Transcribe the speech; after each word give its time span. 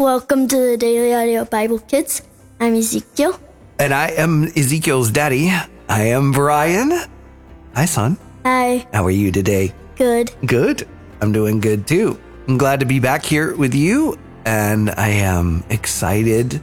Welcome 0.00 0.46
to 0.46 0.56
the 0.56 0.76
Daily 0.76 1.12
Audio 1.12 1.44
Bible 1.44 1.80
Kids. 1.80 2.22
I'm 2.60 2.76
Ezekiel. 2.76 3.40
And 3.80 3.92
I 3.92 4.10
am 4.10 4.44
Ezekiel's 4.44 5.10
daddy. 5.10 5.50
I 5.88 6.02
am 6.14 6.30
Brian. 6.30 6.92
Hi, 7.74 7.84
son. 7.84 8.16
Hi. 8.44 8.86
How 8.92 9.04
are 9.04 9.10
you 9.10 9.32
today? 9.32 9.74
Good. 9.96 10.30
Good. 10.46 10.86
I'm 11.20 11.32
doing 11.32 11.58
good 11.58 11.88
too. 11.88 12.16
I'm 12.46 12.56
glad 12.58 12.78
to 12.78 12.86
be 12.86 13.00
back 13.00 13.24
here 13.24 13.56
with 13.56 13.74
you, 13.74 14.16
and 14.44 14.90
I 14.90 15.08
am 15.08 15.64
excited 15.68 16.62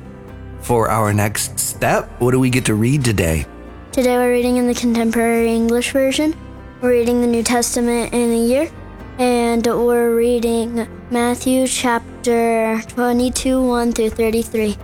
for 0.61 0.87
our 0.87 1.11
next 1.11 1.59
step. 1.59 2.09
What 2.21 2.31
do 2.31 2.39
we 2.39 2.49
get 2.49 2.63
to 2.67 2.73
read 2.73 3.03
today? 3.03 3.45
Today 3.91 4.15
we're 4.15 4.31
reading 4.31 4.55
in 4.55 4.65
the 4.65 4.73
Contemporary 4.73 5.51
English 5.51 5.91
Version. 5.91 6.33
We're 6.79 6.91
reading 6.91 7.19
the 7.19 7.27
New 7.27 7.43
Testament 7.43 8.13
in 8.13 8.31
a 8.31 8.47
year, 8.47 8.71
and 9.17 9.65
we're 9.65 10.13
reading 10.13 10.87
Matthew 11.09 11.67
chapter 11.67 12.81
22, 12.89 13.65
1 13.65 13.93
through 13.93 14.09
33. 14.09 14.77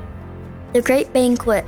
The 0.71 0.81
Great 0.81 1.11
Banquet. 1.11 1.65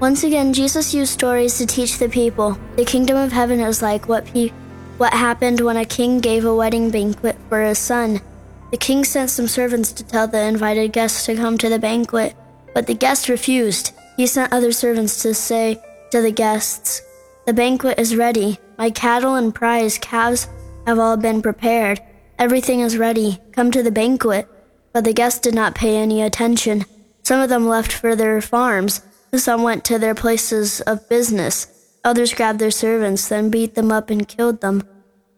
Once 0.00 0.24
again, 0.24 0.54
Jesus 0.54 0.94
used 0.94 1.12
stories 1.12 1.58
to 1.58 1.66
teach 1.66 1.98
the 1.98 2.08
people. 2.08 2.58
The 2.76 2.86
kingdom 2.86 3.18
of 3.18 3.32
heaven 3.32 3.60
is 3.60 3.82
like 3.82 4.08
what 4.08 4.24
pe- 4.24 4.52
what 4.96 5.12
happened 5.12 5.60
when 5.60 5.76
a 5.76 5.84
king 5.84 6.20
gave 6.20 6.46
a 6.46 6.54
wedding 6.54 6.90
banquet 6.90 7.36
for 7.50 7.62
his 7.62 7.78
son. 7.78 8.22
The 8.70 8.78
king 8.78 9.04
sent 9.04 9.28
some 9.28 9.48
servants 9.48 9.92
to 9.92 10.04
tell 10.04 10.26
the 10.26 10.40
invited 10.40 10.92
guests 10.92 11.26
to 11.26 11.36
come 11.36 11.58
to 11.58 11.68
the 11.68 11.78
banquet, 11.78 12.34
but 12.72 12.86
the 12.86 12.94
guests 12.94 13.28
refused. 13.28 13.92
He 14.16 14.26
sent 14.26 14.54
other 14.54 14.72
servants 14.72 15.20
to 15.22 15.34
say 15.34 15.78
to 16.12 16.22
the 16.22 16.32
guests, 16.32 17.02
The 17.44 17.52
banquet 17.52 17.98
is 17.98 18.16
ready. 18.16 18.58
My 18.78 18.88
cattle 18.88 19.34
and 19.34 19.54
prize 19.54 19.98
calves 19.98 20.48
have 20.86 20.98
all 20.98 21.16
been 21.16 21.42
prepared. 21.42 22.00
Everything 22.38 22.80
is 22.80 22.96
ready. 22.96 23.38
Come 23.52 23.70
to 23.70 23.82
the 23.82 23.90
banquet. 23.90 24.48
But 24.92 25.04
the 25.04 25.12
guests 25.12 25.40
did 25.40 25.54
not 25.54 25.74
pay 25.74 25.96
any 25.96 26.22
attention. 26.22 26.84
Some 27.22 27.40
of 27.40 27.48
them 27.48 27.66
left 27.66 27.92
for 27.92 28.16
their 28.16 28.40
farms. 28.40 29.02
Some 29.34 29.62
went 29.62 29.84
to 29.84 29.98
their 29.98 30.14
places 30.14 30.80
of 30.80 31.08
business. 31.08 31.68
Others 32.02 32.34
grabbed 32.34 32.58
their 32.58 32.70
servants, 32.70 33.28
then 33.28 33.50
beat 33.50 33.74
them 33.74 33.92
up 33.92 34.10
and 34.10 34.26
killed 34.26 34.60
them. 34.60 34.82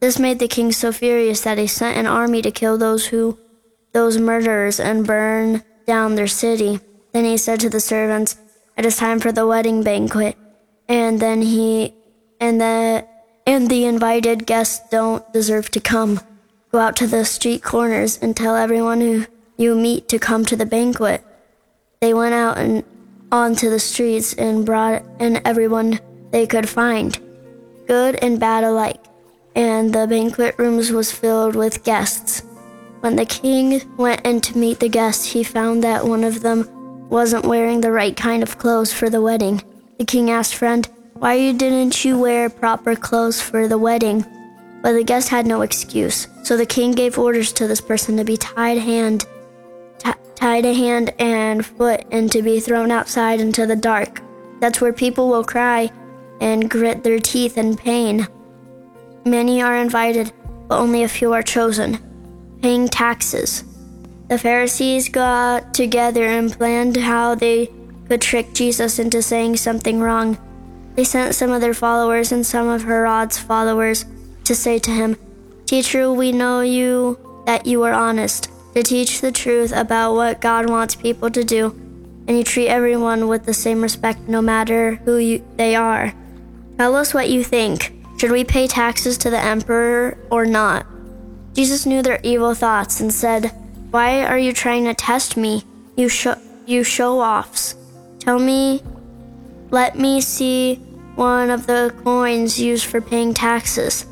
This 0.01 0.19
made 0.19 0.39
the 0.39 0.48
king 0.48 0.73
so 0.73 0.93
furious 0.93 1.43
that 1.43 1.59
he 1.59 1.67
sent 1.67 1.98
an 1.98 2.07
army 2.07 2.41
to 2.43 2.51
kill 2.51 2.79
those 2.79 3.07
who 3.07 3.39
those 3.93 4.19
murderers 4.19 4.81
and 4.81 5.07
burn 5.07 5.63
down 5.87 6.15
their 6.15 6.27
city. 6.27 6.81
Then 7.13 7.25
he 7.25 7.37
said 7.37 7.61
to 7.61 7.69
the 7.69 7.81
servants, 7.81 8.37
It 8.77 8.87
is 8.87 8.97
time 8.97 9.20
for 9.20 9.33
the 9.33 9.47
wedding 9.47 9.83
banquet. 9.83 10.37
And 10.89 11.20
then 11.20 11.43
he 11.43 11.95
and 12.41 12.61
the 12.61 13.07
and 13.47 13.69
the 13.69 13.85
invited 13.85 14.47
guests 14.47 14.81
don't 14.91 15.31
deserve 15.33 15.71
to 15.73 15.81
come. 15.81 16.21
Go 16.71 16.79
out 16.79 16.97
to 16.97 17.07
the 17.07 17.25
street 17.25 17.62
corners 17.62 18.19
and 18.23 18.37
tell 18.37 18.57
everyone 18.57 19.01
who 19.01 19.27
you 19.57 19.75
meet 19.75 20.09
to 20.09 20.19
come 20.19 20.45
to 20.47 20.57
the 20.57 20.67
banquet. 20.67 21.25
They 22.01 22.15
went 22.15 22.35
out 22.35 22.59
and 22.59 22.85
onto 23.31 23.70
the 23.70 23.79
streets 23.79 24.35
and 24.35 24.67
brought 24.67 25.03
in 25.19 25.41
everyone 25.47 26.01
they 26.31 26.47
could 26.47 26.69
find, 26.69 27.19
good 27.87 28.17
and 28.23 28.41
bad 28.41 28.65
alike, 28.65 29.05
and 29.55 29.93
the 29.93 30.07
banquet 30.07 30.55
rooms 30.59 30.91
was 30.91 31.13
filled 31.13 31.55
with 31.55 31.85
guests. 31.85 32.43
When 33.01 33.17
the 33.17 33.27
king 33.27 33.83
went 33.97 34.27
in 34.27 34.41
to 34.43 34.59
meet 34.59 34.81
the 34.81 34.89
guests, 34.89 35.33
he 35.33 35.45
found 35.45 35.83
that 35.83 36.07
one 36.07 36.25
of 36.25 36.41
them 36.41 36.69
wasn't 37.09 37.45
wearing 37.45 37.81
the 37.81 37.93
right 37.93 38.17
kind 38.17 38.43
of 38.43 38.59
clothes 38.59 38.93
for 38.93 39.11
the 39.11 39.20
wedding. 39.20 39.63
The 39.98 40.05
king 40.05 40.31
asked 40.31 40.55
friend, 40.55 40.89
"Why 41.23 41.53
didn't 41.53 42.05
you 42.05 42.19
wear 42.19 42.51
proper 42.51 42.97
clothes 42.97 43.41
for 43.41 43.69
the 43.69 43.78
wedding?" 43.78 44.27
But 44.83 44.95
the 44.95 45.05
guest 45.05 45.29
had 45.29 45.47
no 45.47 45.62
excuse. 45.62 46.27
So 46.42 46.56
the 46.56 46.67
king 46.67 46.91
gave 46.91 47.17
orders 47.17 47.53
to 47.53 47.69
this 47.69 47.81
person 47.81 48.17
to 48.17 48.25
be 48.25 48.37
tied 48.37 48.79
hand 48.79 49.27
t- 49.98 50.11
tied 50.34 50.64
a 50.64 50.75
hand 50.75 51.14
and 51.20 51.64
foot 51.64 52.05
and 52.11 52.27
to 52.33 52.42
be 52.42 52.59
thrown 52.59 52.91
outside 52.91 53.41
into 53.41 53.67
the 53.67 53.77
dark. 53.77 54.20
That's 54.59 54.81
where 54.81 54.92
people 54.92 55.29
will 55.29 55.45
cry 55.45 55.91
and 56.41 56.69
grit 56.69 57.05
their 57.05 57.20
teeth 57.20 57.57
in 57.57 57.77
pain. 57.77 58.27
Many 59.24 59.63
are 59.63 59.77
invited, 59.77 60.33
but 60.67 60.80
only 60.80 61.05
a 61.05 61.08
few 61.08 61.33
are 61.33 61.45
chosen. 61.45 61.98
Paying 62.63 62.89
taxes. 62.89 63.63
The 64.27 64.39
Pharisees 64.39 65.08
got 65.08 65.73
together 65.73 66.27
and 66.27 66.51
planned 66.51 66.97
how 66.97 67.36
they 67.36 67.70
could 68.08 68.23
trick 68.23 68.55
Jesus 68.55 68.98
into 68.98 69.23
saying 69.23 69.58
something 69.58 70.01
wrong. 70.01 70.36
They 70.95 71.05
sent 71.05 71.35
some 71.35 71.51
of 71.51 71.61
their 71.61 71.75
followers 71.75 72.33
and 72.33 72.45
some 72.45 72.69
of 72.69 72.85
Herod's 72.85 73.39
followers 73.39 74.05
to 74.45 74.55
say 74.55 74.79
to 74.80 74.91
him, 74.91 75.17
Teacher, 75.67 76.13
we 76.13 76.33
know 76.33 76.61
you 76.61 77.19
that 77.47 77.67
you 77.67 77.83
are 77.83 77.92
honest 77.92 78.51
to 78.75 78.83
teach 78.83 79.20
the 79.20 79.33
truth 79.33 79.73
about 79.73 80.14
what 80.14 80.41
God 80.41 80.69
wants 80.69 80.95
people 80.95 81.30
to 81.30 81.45
do, 81.45 81.70
and 82.27 82.36
you 82.36 82.45
treat 82.45 82.69
everyone 82.69 83.29
with 83.29 83.45
the 83.45 83.55
same 83.55 83.83
respect 83.83 84.20
no 84.29 84.42
matter 84.42 84.97
who 85.05 85.17
you, 85.17 85.45
they 85.57 85.75
are. 85.75 86.14
Tell 86.79 86.95
us 86.97 87.14
what 87.14 87.30
you 87.30 87.45
think. 87.45 87.92
Should 88.19 88.30
we 88.30 88.45
pay 88.45 88.67
taxes 88.67 89.19
to 89.19 89.30
the 89.30 89.39
emperor 89.39 90.17
or 90.30 90.45
not? 90.47 90.86
Jesus 91.55 91.86
knew 91.86 92.03
their 92.03 92.20
evil 92.23 92.55
thoughts 92.55 93.01
and 93.01 93.13
said, 93.13 93.47
Why 93.91 94.24
are 94.24 94.39
you 94.39 94.53
trying 94.53 94.85
to 94.85 94.95
test 94.95 95.36
me, 95.36 95.64
you, 95.97 96.09
sh- 96.09 96.29
you 96.67 96.85
show 96.85 97.20
offs? 97.20 97.74
Tell 98.20 98.39
me, 98.39 98.83
let 99.73 99.99
me 99.99 100.21
see 100.21 100.77
one 101.17 101.51
of 101.51 101.67
the 101.67 101.93
coins 102.05 102.61
used 102.61 102.85
for 102.85 103.01
paying 103.01 103.33
taxes. 103.35 104.07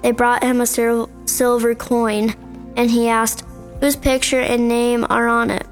They 0.00 0.12
brought 0.12 0.44
him 0.44 0.60
a 0.60 0.66
sil- 0.66 1.10
silver 1.26 1.74
coin, 1.74 2.34
and 2.76 2.90
he 2.90 3.08
asked, 3.08 3.44
Whose 3.80 3.96
picture 3.96 4.40
and 4.40 4.68
name 4.68 5.04
are 5.10 5.26
on 5.26 5.50
it? 5.50 5.66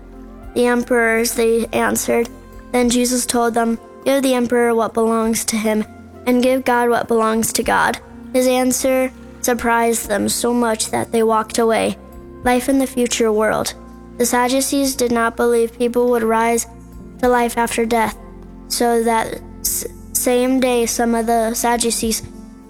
The 0.54 0.66
emperor's, 0.66 1.34
they 1.34 1.66
answered. 1.66 2.28
Then 2.72 2.90
Jesus 2.90 3.24
told 3.24 3.54
them, 3.54 3.78
Give 4.04 4.22
the 4.22 4.34
emperor 4.34 4.74
what 4.74 4.94
belongs 4.94 5.44
to 5.46 5.56
him, 5.56 5.84
and 6.26 6.42
give 6.42 6.64
God 6.64 6.90
what 6.90 7.08
belongs 7.08 7.52
to 7.52 7.62
God. 7.62 8.00
His 8.32 8.48
answer 8.48 9.12
surprised 9.42 10.08
them 10.08 10.28
so 10.28 10.52
much 10.52 10.90
that 10.90 11.12
they 11.12 11.22
walked 11.22 11.58
away. 11.58 11.96
Life 12.42 12.68
in 12.68 12.78
the 12.78 12.86
future 12.86 13.32
world. 13.32 13.74
The 14.18 14.26
Sadducees 14.26 14.96
did 14.96 15.12
not 15.12 15.36
believe 15.36 15.78
people 15.78 16.10
would 16.10 16.22
rise 16.24 16.66
to 17.20 17.28
life 17.28 17.56
after 17.56 17.86
death, 17.86 18.18
so 18.70 19.02
that 19.02 19.40
s- 19.60 19.86
same 20.12 20.60
day 20.60 20.86
some 20.86 21.14
of 21.14 21.26
the 21.26 21.52
Sadducees 21.54 22.22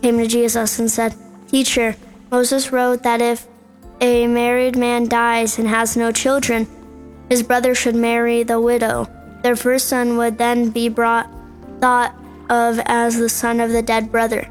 came 0.02 0.18
to 0.18 0.26
Jesus 0.26 0.78
and 0.78 0.90
said, 0.90 1.14
Teacher, 1.48 1.94
Moses 2.30 2.72
wrote 2.72 3.02
that 3.04 3.20
if 3.20 3.46
a 4.00 4.26
married 4.26 4.76
man 4.76 5.08
dies 5.08 5.58
and 5.58 5.68
has 5.68 5.96
no 5.96 6.10
children, 6.10 6.66
his 7.28 7.42
brother 7.42 7.74
should 7.74 7.94
marry 7.94 8.42
the 8.42 8.60
widow. 8.60 9.06
Their 9.42 9.56
first 9.56 9.88
son 9.88 10.16
would 10.16 10.38
then 10.38 10.70
be 10.70 10.88
brought 10.88 11.30
thought 11.80 12.14
of 12.50 12.80
as 12.86 13.16
the 13.16 13.28
son 13.28 13.60
of 13.60 13.70
the 13.70 13.82
dead 13.82 14.10
brother. 14.10 14.48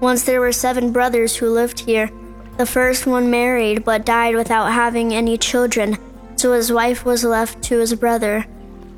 Once 0.00 0.24
there 0.24 0.40
were 0.40 0.52
seven 0.52 0.92
brothers 0.92 1.36
who 1.36 1.50
lived 1.50 1.80
here. 1.80 2.10
The 2.56 2.66
first 2.66 3.06
one 3.06 3.30
married 3.30 3.84
but 3.84 4.04
died 4.04 4.34
without 4.34 4.72
having 4.72 5.14
any 5.14 5.38
children, 5.38 5.98
so 6.36 6.52
his 6.52 6.72
wife 6.72 7.04
was 7.04 7.24
left 7.24 7.62
to 7.64 7.78
his 7.78 7.94
brother. 7.94 8.46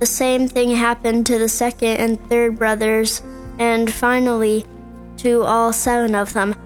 The 0.03 0.07
same 0.07 0.49
thing 0.49 0.75
happened 0.75 1.27
to 1.27 1.39
the 1.39 1.49
second 1.49 1.99
and 1.99 2.19
third 2.29 2.59
brothers, 2.59 3.23
and 3.61 3.87
finally 3.89 4.67
to 5.19 5.45
all 5.45 5.73
seven 5.73 6.17
of 6.17 6.33
them. 6.33 6.57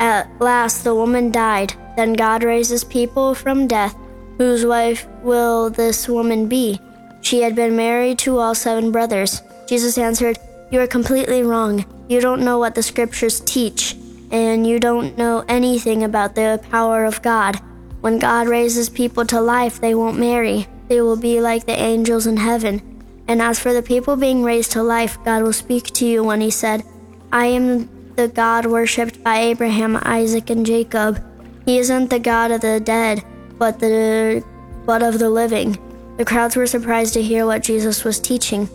At 0.00 0.30
last 0.40 0.84
the 0.84 0.94
woman 0.94 1.30
died. 1.30 1.74
Then 1.98 2.14
God 2.14 2.42
raises 2.42 2.84
people 2.84 3.34
from 3.34 3.66
death. 3.66 3.94
Whose 4.38 4.64
wife 4.64 5.06
will 5.22 5.68
this 5.68 6.08
woman 6.08 6.48
be? 6.48 6.80
She 7.20 7.42
had 7.42 7.54
been 7.54 7.76
married 7.76 8.18
to 8.20 8.38
all 8.38 8.54
seven 8.54 8.90
brothers. 8.90 9.42
Jesus 9.66 9.98
answered, 9.98 10.38
You 10.70 10.80
are 10.80 10.86
completely 10.86 11.42
wrong. 11.42 11.84
You 12.08 12.22
don't 12.22 12.42
know 12.42 12.58
what 12.58 12.74
the 12.74 12.82
scriptures 12.82 13.40
teach, 13.40 13.98
and 14.30 14.66
you 14.66 14.80
don't 14.80 15.18
know 15.18 15.44
anything 15.46 16.04
about 16.04 16.36
the 16.36 16.58
power 16.70 17.04
of 17.04 17.20
God. 17.20 17.60
When 18.00 18.18
God 18.18 18.48
raises 18.48 18.88
people 18.88 19.26
to 19.26 19.42
life, 19.42 19.78
they 19.78 19.94
won't 19.94 20.18
marry. 20.18 20.68
They 20.88 21.02
will 21.02 21.18
be 21.18 21.38
like 21.38 21.66
the 21.66 21.78
angels 21.78 22.26
in 22.26 22.38
heaven. 22.38 22.80
And 23.28 23.42
as 23.42 23.58
for 23.58 23.74
the 23.74 23.82
people 23.82 24.16
being 24.16 24.42
raised 24.42 24.72
to 24.72 24.82
life, 24.82 25.22
God 25.22 25.42
will 25.42 25.52
speak 25.52 25.84
to 25.94 26.06
you 26.06 26.24
when 26.24 26.40
He 26.40 26.50
said, 26.50 26.82
I 27.30 27.46
am 27.46 28.14
the 28.16 28.26
God 28.26 28.66
worshipped 28.66 29.22
by 29.22 29.38
Abraham, 29.38 29.98
Isaac, 30.02 30.50
and 30.50 30.64
Jacob. 30.66 31.22
He 31.66 31.78
isn't 31.78 32.08
the 32.08 32.18
God 32.18 32.50
of 32.50 32.62
the 32.62 32.80
dead, 32.80 33.22
but 33.58 33.78
the 33.78 34.42
but 34.86 35.02
of 35.02 35.18
the 35.18 35.28
living. 35.28 35.76
The 36.16 36.24
crowds 36.24 36.56
were 36.56 36.66
surprised 36.66 37.12
to 37.14 37.22
hear 37.22 37.44
what 37.44 37.62
Jesus 37.62 38.02
was 38.02 38.18
teaching. 38.18 38.68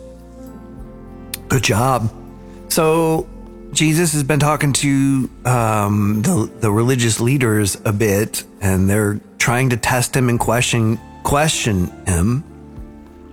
Good 1.48 1.64
job. 1.64 2.10
So, 2.68 3.28
Jesus 3.72 4.12
has 4.12 4.22
been 4.22 4.38
talking 4.38 4.72
to 4.74 5.28
um, 5.44 6.22
the, 6.22 6.50
the 6.60 6.70
religious 6.70 7.20
leaders 7.20 7.76
a 7.84 7.92
bit, 7.92 8.44
and 8.60 8.88
they're 8.88 9.20
trying 9.38 9.70
to 9.70 9.76
test 9.76 10.16
him 10.16 10.28
and 10.28 10.38
question, 10.38 10.98
question 11.24 11.88
him. 12.06 12.44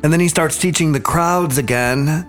And 0.03 0.11
then 0.11 0.19
he 0.19 0.27
starts 0.27 0.57
teaching 0.57 0.91
the 0.91 0.99
crowds 0.99 1.57
again. 1.57 2.27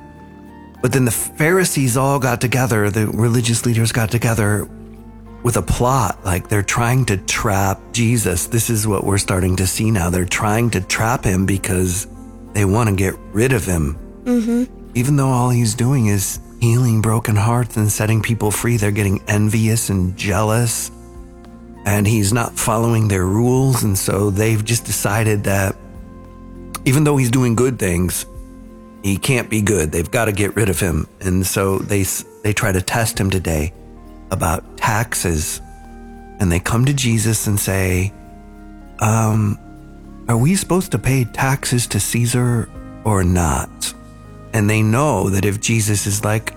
But 0.83 0.93
then 0.93 1.05
the 1.05 1.11
Pharisees 1.11 1.97
all 1.97 2.19
got 2.19 2.41
together, 2.41 2.91
the 2.91 3.07
religious 3.07 3.65
leaders 3.65 3.93
got 3.93 4.11
together, 4.11 4.69
with 5.43 5.57
a 5.57 5.63
plot. 5.63 6.25
Like 6.25 6.49
they're 6.49 6.63
trying 6.63 7.07
to 7.07 7.17
trap 7.17 7.81
Jesus. 7.93 8.47
This 8.47 8.71
is 8.71 8.87
what 8.87 9.05
we're 9.05 9.19
starting 9.19 9.57
to 9.57 9.67
see 9.67 9.91
now. 9.91 10.11
They're 10.11 10.25
trying 10.25 10.71
to 10.71 10.81
trap 10.81 11.25
him 11.25 11.47
because 11.47 12.07
they 12.53 12.65
want 12.65 12.89
to 12.91 12.97
get 12.97 13.15
rid 13.33 13.53
of 13.53 13.65
him. 13.65 13.99
Mm-hmm. 14.25 14.93
Even 14.95 15.17
though 15.17 15.29
all 15.29 15.51
he's 15.51 15.75
doing 15.75 16.07
is 16.07 16.41
healing 16.61 17.01
broken 17.01 17.35
hearts 17.35 17.77
and 17.77 17.91
setting 17.91 18.23
people 18.23 18.51
free, 18.51 18.77
they're 18.77 18.91
getting 18.91 19.23
envious 19.27 19.89
and 19.89 20.17
jealous. 20.17 20.91
And 21.85 22.07
he's 22.07 22.33
not 22.33 22.57
following 22.57 23.09
their 23.09 23.25
rules. 23.25 23.83
And 23.83 23.99
so 23.99 24.31
they've 24.31 24.65
just 24.65 24.85
decided 24.85 25.45
that 25.45 25.75
even 26.85 27.05
though 27.05 27.17
he's 27.17 27.31
doing 27.31 27.55
good 27.55 27.79
things, 27.79 28.27
he 29.03 29.17
can't 29.17 29.51
be 29.51 29.63
good. 29.63 29.93
They've 29.93 30.11
got 30.11 30.27
to 30.27 30.33
get 30.33 30.55
rid 30.57 30.69
of 30.69 30.79
him. 30.79 31.09
And 31.21 31.47
so 31.47 31.79
they, 31.79 32.05
they 32.43 32.53
try 32.53 32.73
to 32.73 32.81
test 32.81 33.19
him 33.19 33.31
today 33.31 33.73
about 34.31 34.77
taxes. 34.77 35.61
And 36.41 36.51
they 36.51 36.61
come 36.61 36.85
to 36.85 36.95
Jesus 36.95 37.47
and 37.47 37.59
say, 37.59 38.13
um, 39.01 39.59
Are 40.29 40.37
we 40.37 40.55
supposed 40.55 40.93
to 40.93 40.99
pay 40.99 41.25
taxes 41.25 41.87
to 41.89 42.01
Caesar 42.01 42.69
or 43.05 43.25
not? 43.25 43.95
And 44.53 44.69
they 44.69 44.83
know 44.83 45.31
that 45.31 45.45
if 45.45 45.61
Jesus 45.61 46.07
is 46.07 46.25
like, 46.25 46.55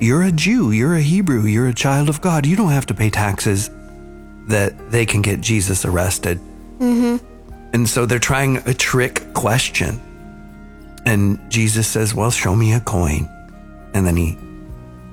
You're 0.00 0.22
a 0.22 0.32
Jew, 0.32 0.70
you're 0.70 0.94
a 0.94 1.02
Hebrew, 1.02 1.42
you're 1.42 1.68
a 1.68 1.74
child 1.74 2.08
of 2.08 2.20
God, 2.20 2.46
you 2.46 2.56
don't 2.56 2.70
have 2.70 2.86
to 2.86 2.94
pay 2.94 3.10
taxes, 3.10 3.70
that 4.48 4.90
they 4.90 5.04
can 5.04 5.22
get 5.22 5.40
Jesus 5.40 5.84
arrested. 5.84 6.38
Mm-hmm. 6.78 7.35
And 7.76 7.86
so 7.86 8.06
they're 8.06 8.18
trying 8.18 8.56
a 8.66 8.72
trick 8.72 9.34
question. 9.34 10.00
And 11.04 11.38
Jesus 11.50 11.86
says, 11.86 12.14
Well, 12.14 12.30
show 12.30 12.56
me 12.56 12.72
a 12.72 12.80
coin. 12.80 13.28
And 13.92 14.06
then 14.06 14.16
he 14.16 14.38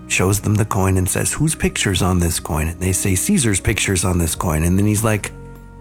shows 0.07 0.39
them 0.39 0.55
the 0.55 0.63
coin 0.63 0.97
and 0.97 1.09
says, 1.09 1.33
Whose 1.33 1.55
picture's 1.55 2.01
on 2.01 2.21
this 2.21 2.39
coin? 2.39 2.69
And 2.69 2.79
they 2.79 2.93
say, 2.93 3.15
Caesar's 3.15 3.59
picture's 3.59 4.05
on 4.05 4.17
this 4.17 4.33
coin. 4.33 4.63
And 4.63 4.79
then 4.79 4.85
he's 4.85 5.03
like, 5.03 5.33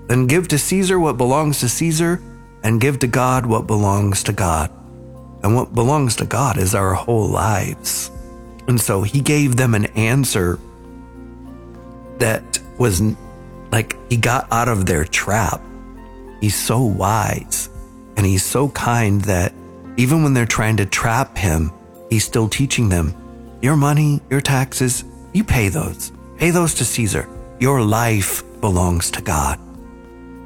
Then 0.08 0.26
give 0.26 0.48
to 0.48 0.58
Caesar 0.58 0.98
what 0.98 1.16
belongs 1.18 1.60
to 1.60 1.68
Caesar, 1.68 2.20
and 2.64 2.80
give 2.80 2.98
to 2.98 3.06
God 3.06 3.46
what 3.46 3.68
belongs 3.68 4.24
to 4.24 4.32
God. 4.32 4.68
And 5.44 5.54
what 5.54 5.76
belongs 5.76 6.16
to 6.16 6.26
God 6.26 6.58
is 6.58 6.74
our 6.74 6.94
whole 6.94 7.28
lives. 7.28 8.10
And 8.66 8.80
so 8.80 9.02
he 9.02 9.20
gave 9.20 9.54
them 9.54 9.76
an 9.76 9.86
answer 9.94 10.58
that 12.18 12.58
was 12.76 13.00
like 13.70 13.94
he 14.10 14.16
got 14.16 14.50
out 14.50 14.66
of 14.66 14.84
their 14.84 15.04
trap. 15.04 15.62
He's 16.42 16.56
so 16.56 16.82
wise 16.82 17.70
and 18.16 18.26
he's 18.26 18.44
so 18.44 18.68
kind 18.70 19.22
that 19.22 19.54
even 19.96 20.22
when 20.22 20.34
they're 20.34 20.44
trying 20.44 20.76
to 20.78 20.86
trap 20.86 21.38
him, 21.38 21.72
he's 22.10 22.24
still 22.24 22.48
teaching 22.48 22.88
them 22.88 23.14
your 23.62 23.76
money, 23.76 24.20
your 24.28 24.40
taxes, 24.40 25.04
you 25.32 25.44
pay 25.44 25.68
those. 25.68 26.10
Pay 26.36 26.50
those 26.50 26.74
to 26.74 26.84
Caesar. 26.84 27.28
Your 27.60 27.80
life 27.80 28.42
belongs 28.60 29.08
to 29.12 29.22
God. 29.22 29.60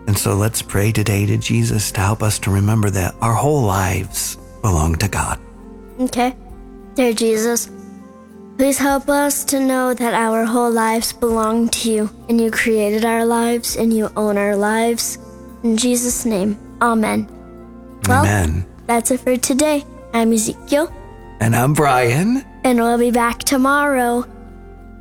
And 0.07 0.19
so 0.19 0.35
let's 0.35 0.61
pray 0.61 0.93
today 0.93 1.25
to 1.25 1.39
Jesus 1.39 1.91
to 1.93 2.01
help 2.01 2.23
us 2.23 2.39
to 2.41 2.51
remember 2.51 2.91
that 2.91 3.15
our 3.23 3.33
whole 3.33 3.63
lives 3.63 4.37
belong 4.61 4.97
to 4.97 5.09
God. 5.09 5.41
Okay. 5.99 6.37
Dear 6.95 7.15
Jesus, 7.15 7.71
please 8.59 8.77
help 8.77 9.09
us 9.09 9.45
to 9.47 9.61
know 9.61 9.95
that 9.95 10.13
our 10.13 10.45
whole 10.45 10.71
lives 10.71 11.15
belong 11.15 11.71
to 11.71 11.91
you, 11.91 12.11
and 12.29 12.39
you 12.39 12.51
created 12.51 13.07
our 13.07 13.25
lives, 13.25 13.77
and 13.77 13.93
you 13.93 14.11
own 14.15 14.37
our 14.37 14.57
lives. 14.57 15.17
In 15.67 15.77
Jesus' 15.77 16.25
name, 16.25 16.57
Amen. 16.81 17.27
Well, 18.07 18.21
Amen. 18.25 18.65
That's 18.87 19.11
it 19.11 19.19
for 19.19 19.37
today. 19.37 19.85
I'm 20.15 20.33
Ezekiel. 20.33 20.95
And 21.41 21.57
I'm 21.57 21.75
Brian. 21.75 22.45
And 22.63 22.79
we'll 22.79 22.99
be 22.99 23.11
back 23.11 23.41
tomorrow. 23.41 24.23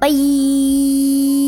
Bye. 0.01 1.44